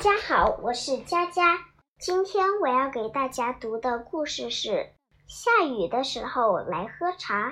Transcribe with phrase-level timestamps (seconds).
[0.00, 1.58] 大家好，我是佳佳。
[1.98, 4.70] 今天我要给大家读的故事是
[5.26, 7.50] 《下雨的时候来喝茶》。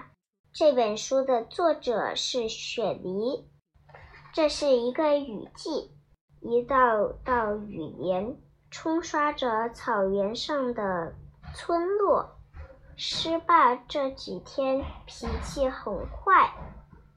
[0.51, 3.47] 这本书的作者是雪梨。
[4.33, 5.91] 这是一个雨季，
[6.41, 8.39] 一道道雨帘
[8.71, 11.13] 冲刷着草原上的
[11.55, 12.39] 村落。
[12.97, 16.55] 狮爸这几天脾气很坏，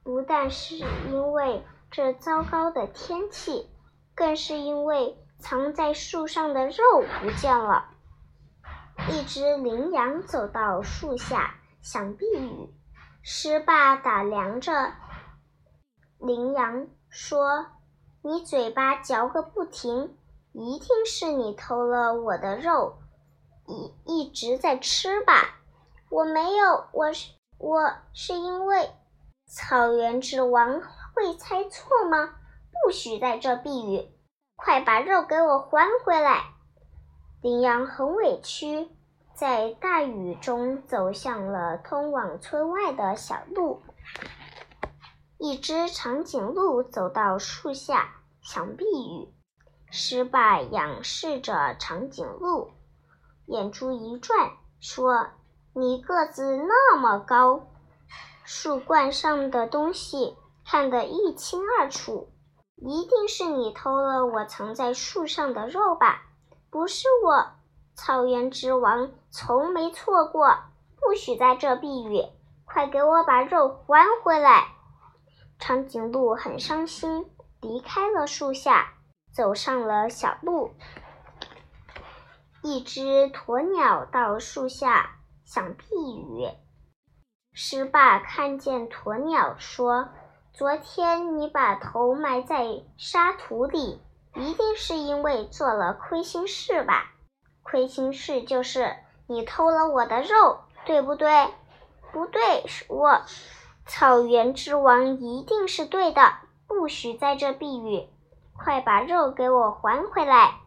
[0.03, 3.69] 不但是因为这糟糕的天气。
[4.15, 6.83] 更是因为藏在树上的肉
[7.21, 7.89] 不见了。
[9.09, 12.69] 一只羚羊走到树下想避雨，
[13.23, 14.93] 狮爸打量着
[16.19, 17.65] 羚羊说
[18.21, 20.15] ：“你嘴巴嚼个不停，
[20.51, 22.99] 一定是你偷了我的肉，
[23.65, 25.59] 一一直在吃吧
[26.09, 28.91] ？”“我没有，我是我是因为
[29.47, 30.81] 草原之王
[31.15, 32.35] 会猜错吗？”
[32.71, 34.07] 不许在这避雨！
[34.55, 36.53] 快把肉给我还回来！
[37.41, 38.89] 羚羊很委屈，
[39.33, 43.81] 在大雨中走向了通往村外的小路。
[45.37, 49.33] 一只长颈鹿走到树下想避雨，
[49.89, 52.71] 狮爸仰视着长颈鹿，
[53.47, 55.29] 眼珠一转，说
[55.73, 57.67] ：“你个子那么高，
[58.43, 62.29] 树冠上的东西看得一清二楚。”
[62.83, 66.23] 一定是你偷了我藏在树上的肉吧？
[66.71, 67.51] 不是我，
[67.93, 70.57] 草原之王从没错过。
[70.99, 72.25] 不许在这避雨！
[72.65, 74.69] 快给我把肉还回来！
[75.59, 78.93] 长颈鹿很伤心，离开了树下，
[79.31, 80.71] 走上了小路。
[82.63, 86.47] 一只鸵鸟到树下想避雨，
[87.53, 90.09] 狮爸看见鸵鸟，说。
[90.53, 94.01] 昨天你把头埋在沙土里，
[94.35, 97.13] 一定是因为做了亏心事吧？
[97.63, 101.47] 亏心事就是你偷了我的肉，对不对？
[102.11, 103.21] 不对，我
[103.85, 106.21] 草原之王一定是对的。
[106.67, 108.07] 不许在这避雨，
[108.53, 110.59] 快把肉给我还回来！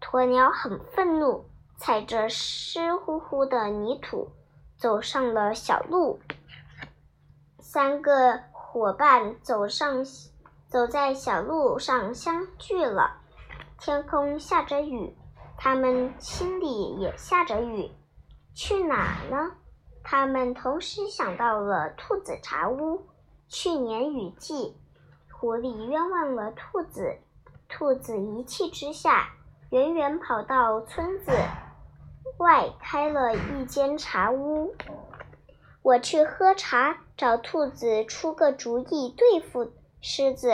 [0.00, 1.44] 鸵鸟很愤怒，
[1.76, 4.32] 踩着湿乎乎的泥土
[4.78, 6.18] 走上了小路。
[7.60, 8.40] 三个。
[8.70, 10.04] 伙伴走上，
[10.66, 13.22] 走在小路上相聚了。
[13.80, 15.16] 天空下着雨，
[15.56, 17.90] 他们心里也下着雨。
[18.54, 19.52] 去哪呢？
[20.04, 23.06] 他们同时想到了兔子茶屋。
[23.48, 24.76] 去年雨季，
[25.32, 27.16] 狐狸冤枉了兔子，
[27.70, 29.30] 兔子一气之下，
[29.70, 31.32] 远远跑到村子
[32.36, 34.74] 外开了一间茶屋。
[35.80, 40.52] 我去喝茶，找兔子出个主意对付狮子。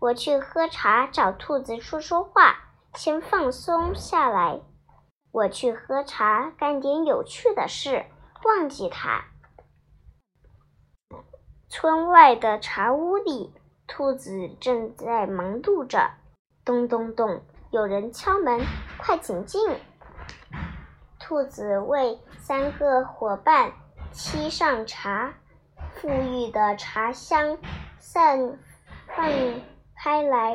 [0.00, 2.56] 我去喝茶，找兔子说说话，
[2.94, 4.60] 先放松下来。
[5.30, 8.06] 我去喝茶，干点有趣的事，
[8.44, 9.26] 忘记它。
[11.68, 13.54] 村外的茶屋里，
[13.86, 16.10] 兔子正在忙碌着。
[16.64, 17.40] 咚咚咚，
[17.70, 18.60] 有人敲门，
[18.98, 19.60] 快请进。
[21.20, 23.72] 兔子为三个伙伴。
[24.12, 25.34] 沏上茶，
[26.04, 27.56] 馥郁的茶香
[27.98, 28.58] 散
[29.16, 29.26] 放
[29.96, 30.54] 开来。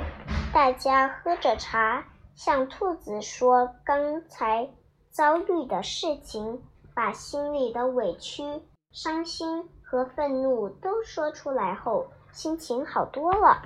[0.53, 2.05] 大家喝着茶，
[2.35, 4.69] 向兔子说刚才
[5.09, 6.61] 遭遇的事情，
[6.93, 8.43] 把心里的委屈、
[8.91, 13.63] 伤心和愤怒都说出来后，心情好多了。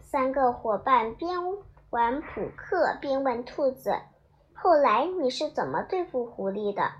[0.00, 1.40] 三个伙伴边
[1.90, 3.96] 玩扑克边问兔子
[4.54, 6.92] ：“后来你是怎么对付狐狸的？”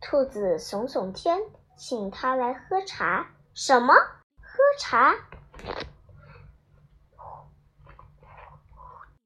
[0.00, 1.38] 兔子耸耸天，
[1.76, 3.26] 请他来喝茶。
[3.54, 3.94] 什么？
[4.40, 5.14] 喝茶？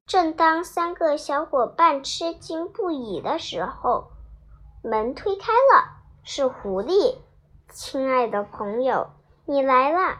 [0.05, 4.11] 正当三个小伙伴吃惊不已的时候，
[4.83, 7.19] 门推开了，是狐狸。
[7.73, 9.11] 亲爱的朋友，
[9.45, 10.19] 你来了。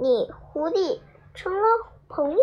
[0.00, 1.00] 你狐狸
[1.34, 1.68] 成了
[2.08, 2.38] 朋友。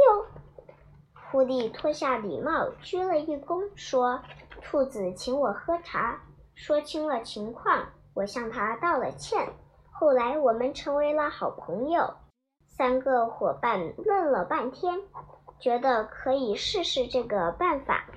[1.32, 4.22] 狐狸脱下礼帽，鞠了一躬，说
[4.62, 6.22] ：“兔子请我喝茶。”
[6.54, 7.88] 说清了情况，
[8.20, 9.48] 我向他道了歉。
[9.92, 12.16] 后来我们成为了好朋友。
[12.68, 15.00] 三个伙伴愣了半天，
[15.58, 18.08] 觉得可以试试这个办法。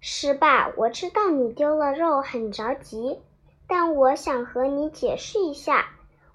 [0.00, 3.20] 狮爸，我知道你丢了肉很着急，
[3.66, 5.86] 但我想和你解释一下。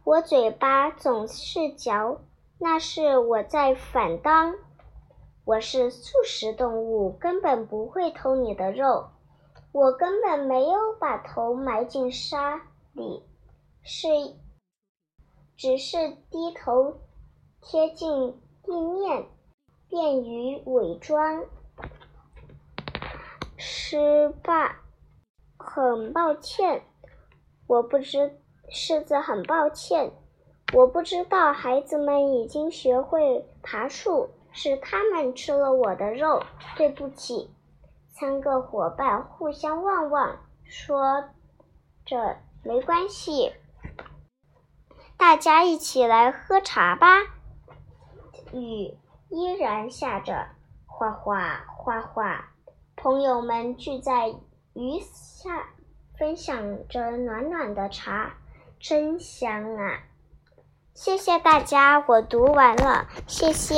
[0.03, 2.19] 我嘴巴总是嚼，
[2.59, 4.55] 那是我在反当。
[5.45, 9.07] 我是素食动物，根本不会偷你的肉。
[9.77, 12.59] 我根本没有把头埋进沙
[12.93, 13.21] 里，
[13.83, 14.07] 是
[15.55, 16.97] 只是低头
[17.61, 19.27] 贴近地面，
[19.87, 21.45] 便于伪装。
[23.55, 24.77] 失败，
[25.57, 26.81] 很抱歉，
[27.67, 28.35] 我不知
[28.71, 30.11] 狮子很抱歉，
[30.73, 36.41] 我不知道孩子们已经学会爬树，是他们吃了我的肉，
[36.75, 37.51] 对不起。
[38.19, 41.29] 三个伙伴互相望望，说
[42.03, 43.53] 着没关系，
[45.17, 47.07] 大家一起来喝茶吧。
[48.53, 48.97] 雨
[49.29, 50.47] 依然下着，
[50.87, 52.49] 哗哗哗哗。
[52.95, 54.29] 朋友们聚在
[54.73, 55.67] 雨下，
[56.17, 58.33] 分享着暖暖的茶，
[58.79, 59.99] 真香啊！
[60.95, 63.75] 谢谢大家，我读完了，谢谢。